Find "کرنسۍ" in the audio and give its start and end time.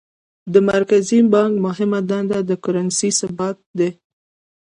2.63-3.09